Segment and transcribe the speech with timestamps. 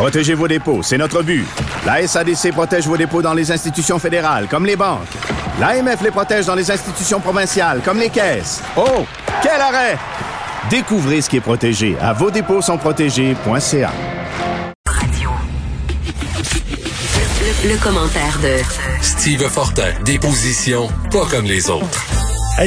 [0.00, 1.44] Protégez vos dépôts, c'est notre but.
[1.84, 5.06] La SADC protège vos dépôts dans les institutions fédérales, comme les banques.
[5.60, 8.62] L'AMF les protège dans les institutions provinciales, comme les caisses.
[8.78, 9.04] Oh,
[9.42, 9.98] quel arrêt!
[10.70, 13.92] Découvrez ce qui est protégé à vos dépôts sont protégés.ca.
[17.42, 22.06] Le, le commentaire de Steve Fortin, des positions pas comme les autres.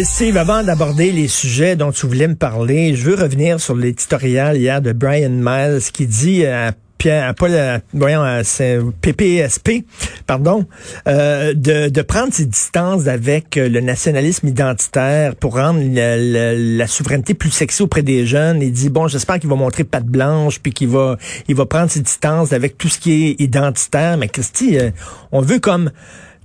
[0.04, 4.55] Steve, avant d'aborder les sujets dont tu voulais me parler, je veux revenir sur l'éditorial
[4.55, 6.73] hier de Brian Miles qui dit à
[7.04, 9.84] Pierre, pas le, voyons, c'est PPSP,
[10.25, 10.66] pardon,
[11.05, 16.88] euh, de, de prendre ses distances avec le nationalisme identitaire pour rendre la, la, la
[16.88, 18.62] souveraineté plus sexy auprès des jeunes.
[18.62, 21.17] Il dit bon, j'espère qu'il va montrer patte blanche puis qu'il va,
[21.49, 24.15] il va prendre ses distances avec tout ce qui est identitaire.
[24.15, 24.91] Mais Christy, euh,
[25.34, 25.91] on veut comme,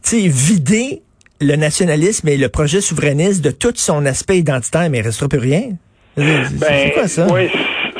[0.02, 1.02] tu sais, vider
[1.40, 5.38] le nationalisme et le projet souverainiste de tout son aspect identitaire, mais il restera plus
[5.38, 5.76] rien.
[6.16, 7.28] Ben, c'est quoi ça?
[7.32, 7.48] Oui,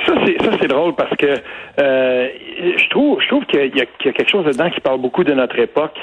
[0.05, 1.37] ça c'est ça c'est drôle parce que
[1.81, 5.25] euh, je trouve je trouve qu'il y, y, a quelque chose dedans qui parle beaucoup
[5.25, 5.99] de notre époque.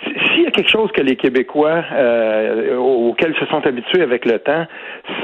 [0.00, 4.38] S'il y a quelque chose que les Québécois euh, auxquels se sont habitués avec le
[4.38, 4.64] temps,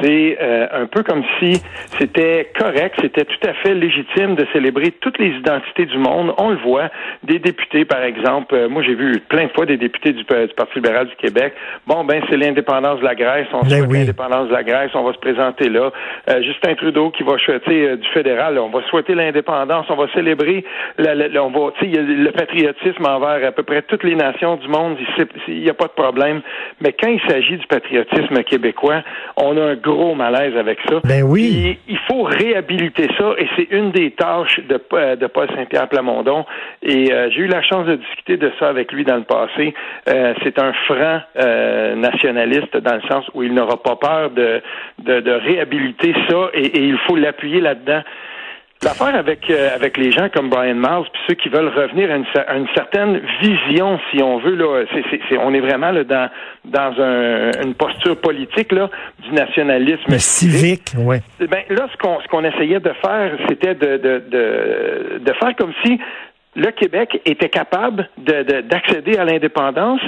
[0.02, 1.62] c'est euh, un peu comme si
[1.98, 6.34] c'était correct, c'était tout à fait légitime de célébrer toutes les identités du monde.
[6.36, 6.90] On le voit,
[7.22, 8.54] des députés, par exemple.
[8.54, 11.54] Euh, moi, j'ai vu plein de fois des députés du, du, Parti libéral du Québec.
[11.86, 13.46] Bon, ben, c'est l'indépendance de la Grèce.
[13.54, 13.98] On ben souhaite oui.
[14.00, 14.90] l'indépendance de la Grèce.
[14.94, 15.90] On va se présenter là.
[16.28, 18.58] Euh, Justin Trudeau qui va souhaiter du fédéral.
[18.58, 19.86] On va souhaiter l'indépendance.
[19.88, 20.62] On va célébrer.
[20.98, 24.96] La, la, on va, le patriotisme envers à peu près toutes les nations du monde.
[25.48, 26.42] Il n'y a pas de problème.
[26.80, 29.02] Mais quand il s'agit du patriotisme québécois,
[29.36, 31.00] on a un gros malaise avec ça.
[31.04, 31.66] Ben oui.
[31.66, 34.80] Et il faut réhabiliter ça et c'est une des tâches de,
[35.14, 36.44] de Paul Saint-Pierre Plamondon.
[36.82, 39.74] Et euh, j'ai eu la chance de discuter de ça avec lui dans le passé.
[40.08, 44.60] Euh, c'est un franc euh, nationaliste dans le sens où il n'aura pas peur de,
[44.98, 48.02] de, de réhabiliter ça et, et il faut l'appuyer là-dedans.
[48.82, 52.16] L'affaire avec euh, avec les gens comme Brian Miles, puis ceux qui veulent revenir à
[52.16, 56.04] une, à une certaine vision, si on veut là, c'est, c'est, on est vraiment là,
[56.04, 56.30] dans
[56.64, 58.88] dans un, une posture politique là
[59.20, 61.16] du nationalisme Mais civique, oui.
[61.40, 65.56] Ben là, ce qu'on ce qu'on essayait de faire, c'était de de, de de faire
[65.56, 65.98] comme si
[66.54, 70.00] le Québec était capable de, de, d'accéder à l'indépendance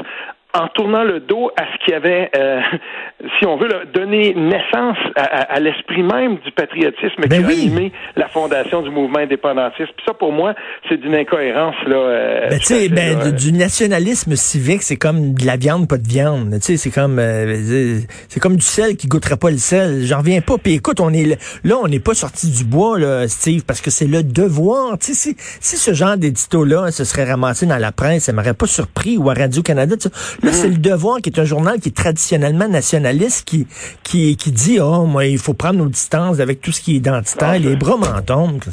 [0.54, 2.60] en tournant le dos à ce qui avait, euh,
[3.38, 7.46] si on veut, là, donné naissance à, à, à l'esprit même du patriotisme ben qui
[7.46, 7.54] oui.
[7.54, 9.92] a animé la fondation du mouvement indépendantiste.
[9.96, 10.54] Puis ça, pour moi,
[10.88, 11.76] c'est d'une incohérence.
[11.86, 15.88] Là, euh, ben, tu sais, ben, là, du nationalisme civique, c'est comme de la viande,
[15.88, 16.52] pas de viande.
[16.54, 20.04] Tu sais, c'est comme, euh, c'est comme du sel qui goûterait pas le sel.
[20.04, 20.58] J'en reviens pas.
[20.58, 23.90] Puis écoute, on est là, on n'est pas sorti du bois, là, Steve, parce que
[23.90, 24.98] c'est le devoir.
[24.98, 28.54] Tu sais, si, si ce genre d'édito-là se serait ramassé dans la presse, ça m'aurait
[28.54, 29.96] pas surpris ou à Radio-Canada.
[30.42, 33.66] Là, c'est le Devoir, qui est un journal qui est traditionnellement nationaliste, qui
[34.02, 36.96] qui, qui dit, oh, moi, il faut prendre nos distances avec tout ce qui est
[36.96, 38.06] identitaire, non, les bras m'en.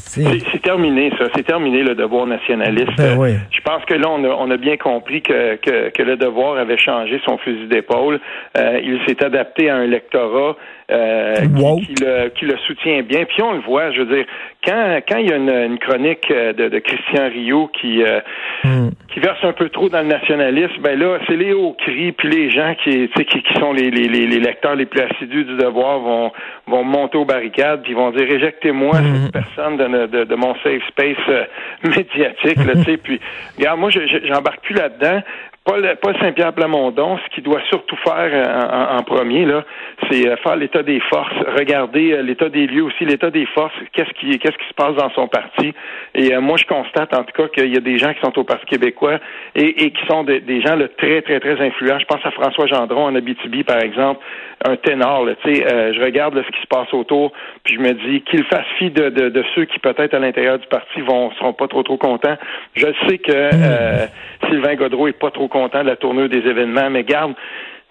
[0.08, 1.26] C'est terminé, ça.
[1.36, 2.96] C'est terminé, le Devoir nationaliste.
[2.98, 3.36] Ben oui.
[3.52, 6.58] Je pense que là, on a, on a bien compris que, que, que, le Devoir
[6.58, 8.20] avait changé son fusil d'épaule.
[8.58, 10.56] Euh, il s'est adapté à un lectorat
[10.90, 11.80] euh, wow.
[11.80, 13.26] qui, qui, le, qui, le, soutient bien.
[13.26, 14.26] Puis on le voit, je veux dire,
[14.66, 18.22] quand, quand il y a une, une chronique de, de, Christian Rio qui, euh,
[18.64, 18.90] mm.
[19.14, 22.30] qui verse un peu trop dans le nationalisme, ben là, c'est les hauts cris, puis
[22.30, 26.00] les gens qui, qui, qui sont les, les, les, lecteurs les plus assidus du devoir
[26.00, 26.32] vont,
[26.68, 29.16] vont monter aux barricades, puis vont dire éjectez-moi mm.
[29.24, 31.44] cette personne de, de, de, mon safe space euh,
[31.84, 32.66] médiatique.
[32.66, 33.20] Là, puis,
[33.58, 35.22] regarde, moi, j'embarque plus là-dedans.
[35.68, 39.66] Paul, Paul Saint-Pierre Plamondon, ce qu'il doit surtout faire en, en, en premier, là,
[40.10, 44.40] c'est faire l'état des forces, regarder l'état des lieux aussi, l'état des forces, qu'est-ce qui,
[44.40, 45.74] qu'est-ce qui se passe dans son parti.
[46.16, 48.40] Et euh, moi, je constate en tout cas qu'il y a des gens qui sont
[48.40, 49.20] au Parti québécois
[49.56, 52.00] et, et qui sont de, des gens là, très, très, très influents.
[52.00, 54.24] Je pense à François Gendron en Abitibi, par exemple,
[54.66, 55.26] un ténor.
[55.26, 57.34] Là, euh, je regarde là, ce qui se passe autour,
[57.66, 60.60] puis je me dis qu'il fasse fi de, de, de ceux qui peut-être à l'intérieur
[60.60, 62.38] du parti vont seront pas trop trop contents.
[62.74, 64.06] Je sais que euh,
[64.48, 67.34] Sylvain Godreau est pas trop content de la tournure des événements, mais garde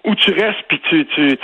[0.04, 1.37] où tu restes puis tu tu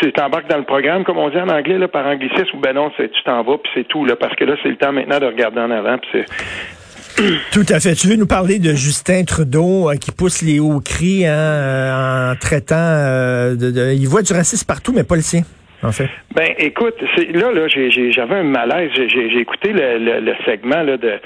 [0.00, 2.72] tu t'embarques dans le programme comme on dit en anglais là par anglicisme ou ben
[2.72, 5.20] non tu t'en vas puis c'est tout là parce que là c'est le temps maintenant
[5.20, 6.26] de regarder en avant puis c'est
[7.52, 7.94] tout à fait.
[7.94, 12.32] Tu veux nous parler de Justin Trudeau euh, qui pousse les hauts cris hein, euh,
[12.32, 15.42] en traitant euh, de, de, il voit du racisme partout mais pas le sien.
[15.82, 16.08] En fait.
[16.34, 16.96] Ben, écoute,
[17.34, 18.90] là, là, j'avais un malaise.
[18.94, 21.20] J'ai écouté le, le, le, segment là, de,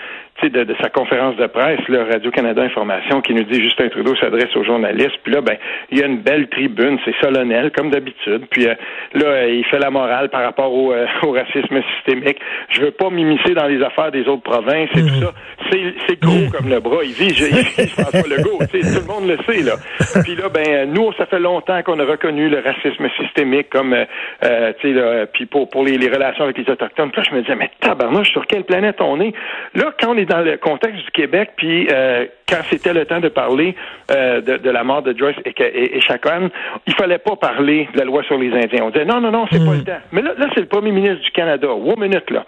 [0.48, 4.54] de, de, sa conférence de presse, là, Radio-Canada Information, qui nous dit Justin Trudeau s'adresse
[4.56, 5.18] aux journalistes.
[5.22, 5.56] Puis là, ben,
[5.90, 8.46] il y a une belle tribune, c'est solennel, comme d'habitude.
[8.50, 8.74] Puis euh,
[9.14, 12.38] là, il fait la morale par rapport au, euh, au racisme systémique.
[12.70, 15.08] Je veux pas m'immiscer dans les affaires des autres provinces et mmh.
[15.08, 15.32] tout ça.
[15.70, 16.50] C'est gros mmh.
[16.50, 17.00] comme le bras.
[17.04, 18.58] Il vise, il vise François Legault.
[18.58, 19.74] Tout le monde le sait, là.
[20.22, 24.72] Puis là, ben, nous, ça fait longtemps qu'on a reconnu le racisme systémique comme, euh,
[24.80, 27.10] tu sais, là, puis pour, pour les, les, relations avec les Autochtones.
[27.10, 29.32] Puis là, je me disais, mais tabarnouche, sur quelle planète on est?
[29.74, 33.20] Là, quand on est dans le contexte du Québec, puis euh, quand c'était le temps
[33.20, 33.74] de parler
[34.10, 36.50] euh, de, la mort de Joyce et, et, et Chacon,
[36.86, 38.84] il fallait pas parler de la loi sur les Indiens.
[38.84, 39.78] On disait non, non, non, c'est pas hmm.
[39.78, 40.00] le temps.
[40.12, 41.68] Mais là, là c'est le premier ministre du Canada.
[41.68, 42.46] One minute, là.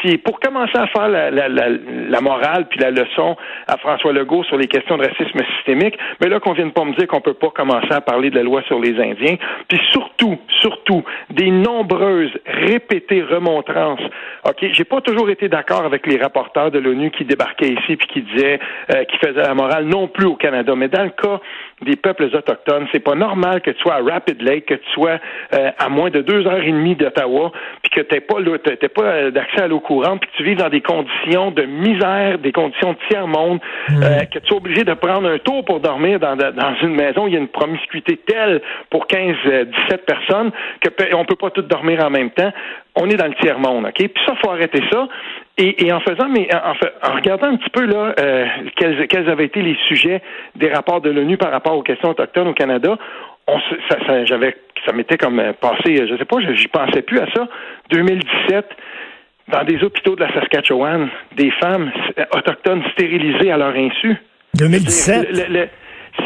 [0.00, 3.36] Si pour commencer à faire la, la, la, la, morale puis la leçon
[3.66, 6.94] à François Legault sur les questions de racisme systémique, mais là qu'on vienne pas me
[6.94, 9.36] dire qu'on peut pas commencer à parler de la loi sur les Indiens,
[9.68, 14.00] puis surtout, surtout, des nombreuses répétées remontrances.
[14.48, 18.06] Ok, j'ai pas toujours été d'accord avec les rapporteurs de l'ONU qui débarquaient ici puis
[18.08, 18.58] qui disaient,
[18.94, 20.74] euh, qui faisaient la morale non plus au Canada.
[20.76, 21.40] Mais dans le cas
[21.82, 25.18] des peuples autochtones, c'est pas normal que tu sois à Rapid Lake, que tu sois
[25.54, 27.50] euh, à moins de deux heures et demie d'Ottawa,
[27.82, 30.58] puis que t'aies pas t'aies pas euh, d'accès à l'eau courante, puis que tu vives
[30.58, 34.26] dans des conditions de misère, des conditions de tiers monde, hmm.
[34.32, 37.26] que tu es obligé de prendre un tour pour dormir dans, dans une maison.
[37.26, 38.60] Il y a une promiscuité telle
[38.90, 42.52] pour 15, 17 personnes que on peut pas toutes dormir en même temps.
[42.94, 43.96] On est dans le tiers monde, ok?
[43.96, 45.08] Puis ça, faut arrêter ça.
[45.58, 48.46] Et, en faisant, mais en, regardant un petit peu là, euh,
[48.76, 50.22] quels, quels, avaient été les sujets
[50.56, 52.96] des rapports de l'ONU par rapport aux questions autochtones au Canada,
[53.46, 53.58] on,
[53.88, 54.56] ça, ça j'avais,
[54.86, 57.48] ça m'était comme euh, passé, je sais pas, j'y pensais plus à ça.
[57.90, 58.66] 2017,
[59.48, 61.92] dans des hôpitaux de la Saskatchewan, des femmes
[62.34, 64.16] autochtones stérilisées à leur insu.
[64.54, 65.28] 2017.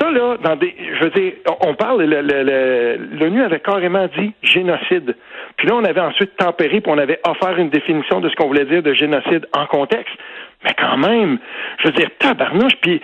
[0.00, 5.14] Ça, là, dans des, je veux dire, on parle, l'ONU avait carrément dit génocide.
[5.56, 8.48] Puis là, on avait ensuite tempéré, puis on avait offert une définition de ce qu'on
[8.48, 10.14] voulait dire de génocide en contexte.
[10.64, 11.38] Mais quand même,
[11.78, 13.00] je veux dire, tabarnouche, puis,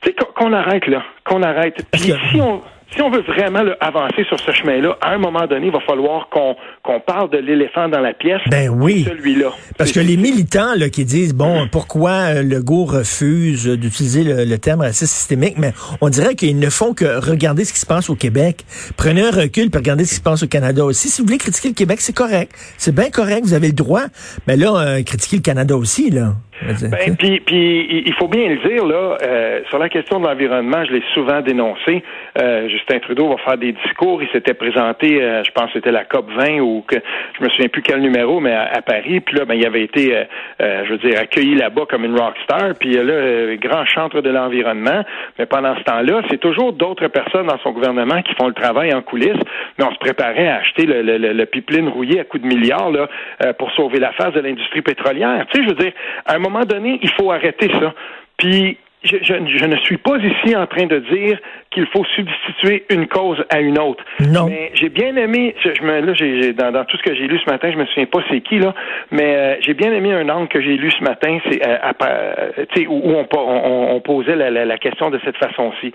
[0.00, 1.84] tu sais, qu'on arrête, là, qu'on arrête.
[1.92, 2.62] Puis si on
[2.94, 6.28] si on veut vraiment avancer sur ce chemin-là, à un moment donné, il va falloir
[6.28, 8.40] qu'on parle de l'éléphant dans la pièce.
[8.50, 9.04] Ben oui.
[9.08, 9.52] Celui-là.
[9.76, 14.82] Parce que les militants là, qui disent bon, pourquoi le Legault refuse d'utiliser le, terme
[14.82, 18.14] racisme systémique, mais on dirait qu'ils ne font que regarder ce qui se passe au
[18.14, 18.64] Québec.
[18.96, 21.08] Prenez un recul pour regarder ce qui se passe au Canada aussi.
[21.08, 22.52] Si vous voulez critiquer le Québec, c'est correct.
[22.78, 24.04] C'est bien correct, vous avez le droit.
[24.46, 26.34] Mais là, euh, critiquer le Canada aussi, là.
[26.62, 30.84] Ben, puis, puis, il faut bien le dire, là, euh, sur la question de l'environnement,
[30.84, 32.02] je l'ai souvent dénoncé.
[32.40, 34.22] Euh, Justin Trudeau va faire des discours.
[34.22, 36.96] Il s'était présenté, euh, je pense que c'était la COP 20 ou que
[37.38, 39.20] je me souviens plus quel numéro, mais à, Paris.
[39.20, 40.14] Puis là, ben, il avait été,
[40.60, 42.74] je veux dire, accueilli là-bas comme une rockstar.
[42.78, 45.02] Puis là, grand chantre de l'environnement.
[45.38, 48.94] Mais pendant ce temps-là, c'est toujours d'autres personnes dans son gouvernement qui font le travail
[48.94, 49.32] en coulisses.
[49.78, 52.90] Mais on se préparait à acheter le, le, le pipeline rouillé à coups de milliards
[52.90, 53.08] là,
[53.54, 55.46] pour sauver la face de l'industrie pétrolière.
[55.50, 55.92] Tu sais, je veux dire,
[56.26, 57.94] à un moment moment donné, il faut arrêter ça.
[58.36, 61.38] Puis je, je, ne suis pas ici en train de dire
[61.70, 64.02] qu'il faut substituer une cause à une autre.
[64.20, 64.46] Non.
[64.46, 67.38] Mais j'ai bien aimé, je, me, là, j'ai, dans, dans, tout ce que j'ai lu
[67.38, 68.74] ce matin, je me souviens pas c'est qui là,
[69.10, 72.86] mais euh, j'ai bien aimé un angle que j'ai lu ce matin, c'est euh, euh
[72.88, 75.92] où, où on, on, on posait la, la, la question de cette façon-ci.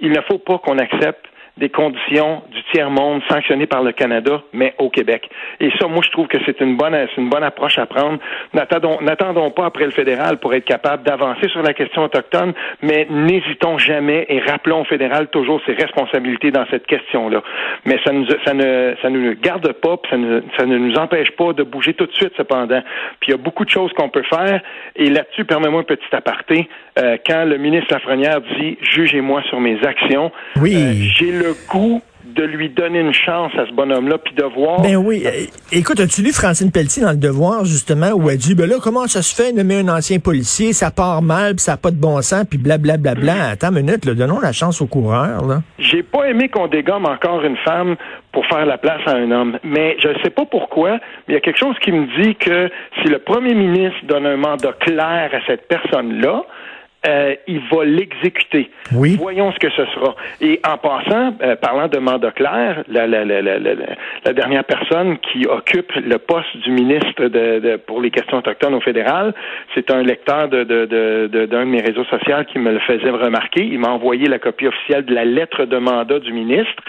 [0.00, 1.26] Il ne faut pas qu'on accepte
[1.56, 5.28] des conditions du tiers-monde sanctionnées par le Canada, mais au Québec.
[5.60, 8.18] Et ça, moi, je trouve que c'est une bonne, c'est une bonne approche à prendre.
[8.52, 13.06] N'attendons, n'attendons pas après le fédéral pour être capable d'avancer sur la question autochtone, mais
[13.10, 17.42] n'hésitons jamais et rappelons au fédéral toujours ses responsabilités dans cette question-là.
[17.86, 20.96] Mais ça, nous, ça ne, ça ne nous garde pas, ça ne, ça ne nous
[20.96, 22.82] empêche pas de bouger tout de suite, cependant.
[23.20, 24.60] Puis il y a beaucoup de choses qu'on peut faire.
[24.94, 26.68] Et là-dessus, permets-moi un petit aparté.
[26.98, 30.30] Euh, quand le ministre Lafrenière dit jugez-moi sur mes actions,
[30.60, 30.74] oui.
[30.76, 34.80] Euh, j'ai le goût de lui donner une chance à ce bonhomme-là, puis de voir...
[34.82, 35.24] Ben oui.
[35.70, 39.06] Écoute, as-tu lu Francine Pelletier dans Le Devoir, justement, où elle dit, ben là, comment
[39.06, 42.00] ça se fait, nommer un ancien policier, ça part mal, puis ça n'a pas de
[42.00, 43.14] bon sens, puis blablabla.
[43.14, 43.48] Bla, bla, bla.
[43.50, 45.62] Attends une minute, là, donnons la chance au coureur, là.
[45.78, 47.94] J'ai pas aimé qu'on dégomme encore une femme
[48.32, 49.58] pour faire la place à un homme.
[49.62, 50.98] Mais je ne sais pas pourquoi,
[51.28, 54.26] mais il y a quelque chose qui me dit que si le premier ministre donne
[54.26, 56.42] un mandat clair à cette personne-là,
[57.06, 58.70] euh, il va l'exécuter.
[58.92, 59.16] Oui.
[59.20, 60.14] Voyons ce que ce sera.
[60.40, 65.46] Et en passant, euh, parlant de mandat clair, la, la, la, la, dernière personne qui
[65.46, 69.34] occupe le poste du ministre de, de pour les questions autochtones au fédéral,
[69.74, 73.10] c'est un lecteur de, de, de, d'un de mes réseaux sociaux qui me le faisait
[73.10, 73.64] remarquer.
[73.64, 76.82] Il m'a envoyé la copie officielle de la lettre de mandat du ministre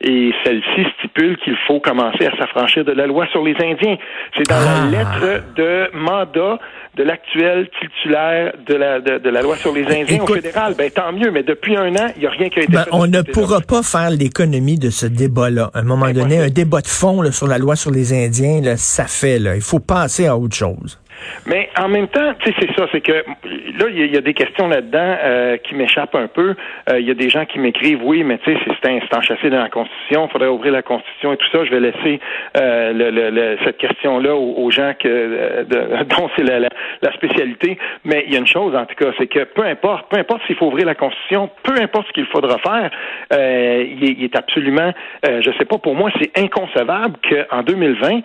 [0.00, 3.96] et celle-ci stipule qu'il faut commencer à s'affranchir de la loi sur les Indiens.
[4.36, 4.90] C'est dans la ah.
[4.90, 6.58] lettre de mandat
[6.96, 10.74] de l'actuel titulaire de la, de, la loi sur les Indiens au fédéral.
[10.76, 12.84] Ben, tant mieux, mais depuis un an, il n'y a rien qui a été ben,
[12.84, 12.90] fait.
[12.92, 15.70] On ne pourra pas faire l'économie de ce débat-là.
[15.74, 18.76] À un moment donné, un débat de fond sur la loi sur les Indiens, là,
[18.76, 19.38] ça fait.
[19.38, 19.56] Là.
[19.56, 20.98] Il faut passer à autre chose.
[21.46, 24.34] Mais en même temps, tu sais, c'est ça, c'est que là, il y, a des
[24.34, 26.54] questions là-dedans euh, qui m'échappent un peu.
[26.90, 29.62] Euh, il y a des gens qui m'écrivent, oui, mais tu sais, c'est enchâssé dans
[29.62, 31.64] la Constitution, il faudrait ouvrir la Constitution et tout ça.
[31.64, 32.20] Je vais laisser
[32.56, 35.64] euh, le, cette question-là aux, gens que,
[36.04, 37.78] dont c'est la, la, spécialité.
[38.04, 40.42] Mais il y a une chose, en tout cas, c'est que peu importe, peu importe
[40.46, 42.90] s'il faut ouvrir la Constitution, peu importe ce qu'il faudra faire,
[43.30, 44.92] il est, est, absolument,
[45.24, 48.20] je sais pas, pour moi, c'est inconcevable qu'en 2020,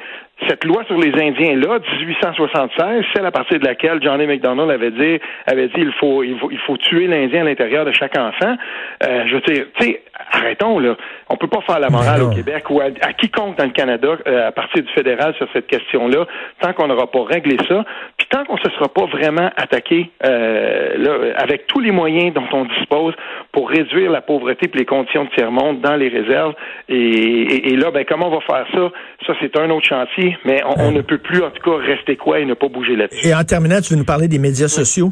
[0.47, 5.19] cette loi sur les Indiens-là, 1876, celle à partir de laquelle Johnny McDonald avait dit,
[5.45, 8.55] avait dit il faut, il faut, il faut tuer l'Indien à l'intérieur de chaque enfant.
[9.05, 10.95] Euh, je veux dire, tu sais, arrêtons là.
[11.29, 14.47] On peut pas faire la morale au Québec ou à, quiconque dans le Canada euh,
[14.47, 16.25] à partir du fédéral sur cette question-là,
[16.61, 17.83] tant qu'on n'aura pas réglé ça,
[18.17, 22.33] puis tant qu'on ne se sera pas vraiment attaqué euh, là, avec tous les moyens
[22.33, 23.13] dont on dispose
[23.51, 26.53] pour réduire la pauvreté et les conditions de tiers-monde dans les réserves.
[26.87, 28.91] Et, et là, ben comment on va faire ça?
[29.25, 32.39] Ça, c'est un autre chantier mais on, ne peut plus, en tout cas, rester quoi
[32.39, 33.27] et ne pas bouger là-dessus.
[33.27, 35.09] Et en terminant, tu veux nous parler des médias sociaux?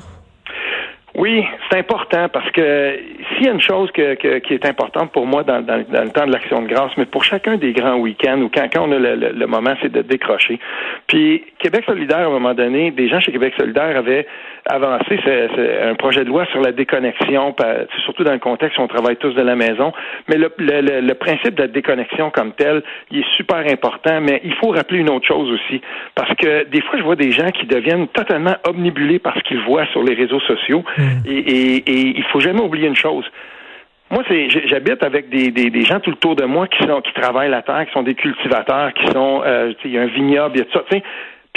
[1.15, 5.44] Oui, c'est important parce que s'il y a une chose qui est importante pour moi
[5.44, 8.67] dans, le temps de l'action de grâce, mais pour chacun des grands week-ends ou quand,
[8.77, 10.60] on a le, moment, c'est de décrocher.
[11.08, 14.27] Puis Québec solidaire, à un moment donné, des gens chez Québec solidaire avaient
[14.69, 17.55] avancé c'est, un projet de loi sur la déconnexion,
[18.03, 19.93] surtout dans le contexte où on travaille tous de la maison.
[20.27, 24.53] Mais le, le, principe de la déconnexion comme tel, il est super important, mais il
[24.55, 25.81] faut rappeler une autre chose aussi.
[26.15, 29.62] Parce que des fois, je vois des gens qui deviennent totalement omnibulés par ce qu'ils
[29.62, 30.83] voient sur les réseaux sociaux.
[30.97, 31.01] Mm.
[31.25, 33.25] Et, et, et il faut jamais oublier une chose.
[34.09, 37.01] Moi, c'est j'habite avec des, des, des, gens tout le tour de moi qui sont
[37.01, 40.07] qui travaillent la terre, qui sont des cultivateurs, qui sont euh, il y a un
[40.07, 40.97] vignoble, il y a tout ça.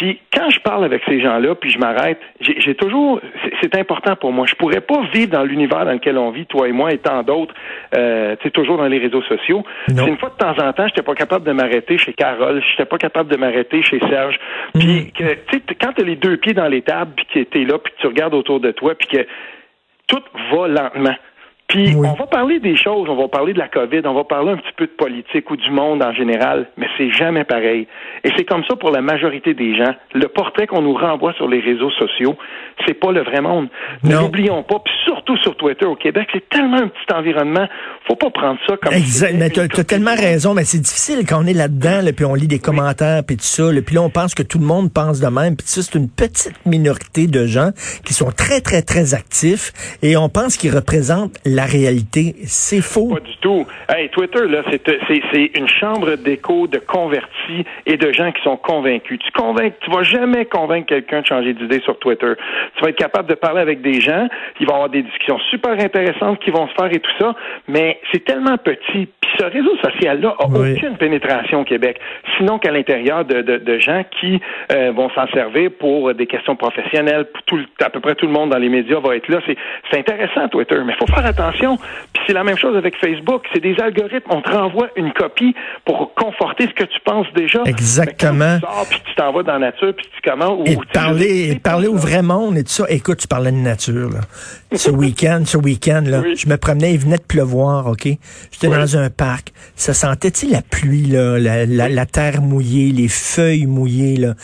[0.01, 3.21] Puis quand je parle avec ces gens-là, puis je m'arrête, j'ai toujours,
[3.61, 4.47] c'est important pour moi.
[4.47, 7.23] Je pourrais pas vivre dans l'univers dans lequel on vit, toi et moi et tant
[7.23, 7.53] d'autres,
[7.95, 9.63] euh, tu sais, toujours dans les réseaux sociaux.
[9.89, 12.97] Une fois de temps en temps, j'étais pas capable de m'arrêter chez Carole, j'étais pas
[12.97, 14.41] capable de m'arrêter chez Serge.
[14.73, 15.11] Puis mm.
[15.13, 17.93] tu sais, quand t'as les deux pieds dans les tables, puis que t'es là, puis
[17.93, 19.27] que tu regardes autour de toi, puis que
[20.07, 21.17] tout va lentement.
[21.71, 24.51] Puis on va parler des choses, on va parler de la COVID, on va parler
[24.51, 27.87] un petit peu de politique ou du monde en général, mais c'est jamais pareil.
[28.25, 29.95] Et c'est comme ça pour la majorité des gens.
[30.13, 32.37] Le portrait qu'on nous renvoie sur les réseaux sociaux,
[32.85, 33.69] c'est pas le vrai monde.
[34.03, 37.69] N'oublions pas, puis surtout sur Twitter au Québec, c'est tellement un petit environnement,
[38.09, 41.45] faut pas prendre ça comme Exact, mais tu as, tellement raison, mais c'est difficile quand
[41.45, 44.35] on est là-dedans, puis on lit des commentaires puis tout ça, puis là on pense
[44.35, 47.71] que tout le monde pense de même, puis ça c'est une petite minorité de gens
[48.05, 49.73] qui sont très très très actifs
[50.03, 52.35] et on pense qu'ils représentent la la réalité.
[52.47, 53.11] C'est faux.
[53.13, 53.67] Pas du tout.
[53.89, 59.19] Hey, Twitter, là, c'est une chambre d'écho de convertis et de gens qui sont convaincus.
[59.19, 62.33] Tu convaincs, tu vas jamais convaincre quelqu'un de changer d'idée sur Twitter.
[62.77, 64.27] Tu vas être capable de parler avec des gens,
[64.59, 67.35] il va y avoir des discussions super intéressantes qui vont se faire et tout ça,
[67.69, 69.09] mais c'est tellement petit.
[69.21, 72.01] Puis ce réseau social-là a aucune pénétration au Québec,
[72.39, 74.41] sinon qu'à l'intérieur de, de, gens qui
[74.73, 77.27] euh, vont s'en servir pour des questions professionnelles.
[77.47, 79.41] Tout, à peu près tout le monde dans les médias va être là.
[79.47, 83.45] C'est intéressant, Twitter, mais il faut faire attention puis c'est la même chose avec Facebook.
[83.53, 84.31] C'est des algorithmes.
[84.31, 85.55] On te renvoie une copie
[85.85, 87.63] pour conforter ce que tu penses déjà.
[87.65, 88.57] Exactement.
[88.57, 90.69] tu sors, puis tu t'en vas dans la nature, puis tu commences...
[90.69, 92.85] Et parler, parler au vrai monde et tout ça.
[92.89, 94.21] Écoute, tu parlais de nature, là.
[94.77, 98.09] ce week-end, ce week-end, là, je me promenais, il venait de pleuvoir, OK?
[98.51, 99.53] J'étais dans un parc.
[99.77, 104.35] Ça sentait, tu la pluie, là, la, la, terre mouillée, les feuilles mouillées, là.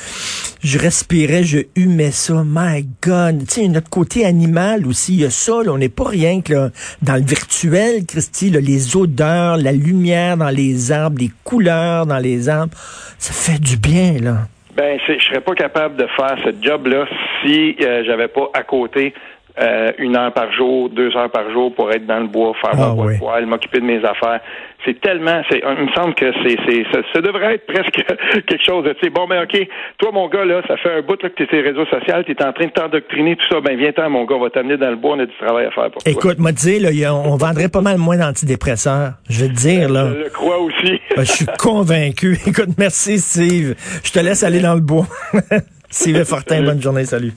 [0.67, 2.43] Je respirais, je humais ça.
[2.45, 3.47] My God!
[3.47, 5.71] Tu sais, notre côté animal aussi, il y a ça, là.
[5.71, 6.71] On n'est pas rien que, là,
[7.03, 12.49] dans le virtuel, Christy, les odeurs, la lumière dans les arbres, les couleurs dans les
[12.49, 12.77] arbres,
[13.17, 14.39] ça fait du bien, là.
[14.77, 17.07] Ben, je serais pas capable de faire ce job-là
[17.41, 19.15] si euh, j'avais pas à côté
[19.59, 22.73] euh, une heure par jour, deux heures par jour pour être dans le bois, faire
[22.75, 24.41] ah, mon poil, m'occuper de mes affaires.
[24.85, 27.93] C'est tellement, c'est, il me semble que c'est, c'est, ça, devrait être presque
[28.47, 29.67] quelque chose de, tu sais, bon, ben, ok,
[29.99, 32.23] toi, mon gars, là, ça fait un bout, là, que t'es sur les réseaux sociaux,
[32.27, 34.91] t'es en train de t'endoctriner, tout ça, ben, viens-t'en, mon gars, on va t'amener dans
[34.91, 36.13] le bois, on a du travail à faire pour toi.
[36.13, 39.13] Écoute, moi, dis, là, on vendrait pas mal moins d'antidépresseurs.
[39.31, 40.09] Je vais te dire, là.
[40.13, 41.01] Je le crois aussi.
[41.17, 42.37] Ben, je suis convaincu.
[42.47, 43.75] Écoute, merci, Steve.
[44.05, 45.07] Je te laisse aller dans le bois.
[45.91, 47.33] Steve Fortin, bonne journée, salut.